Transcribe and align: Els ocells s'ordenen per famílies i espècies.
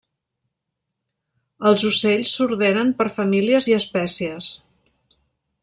Els 1.71 1.85
ocells 1.89 2.33
s'ordenen 2.37 2.91
per 3.03 3.07
famílies 3.19 3.69
i 3.73 3.77
espècies. 3.81 4.49